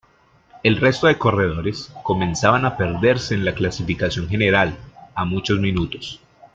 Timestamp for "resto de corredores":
0.77-1.93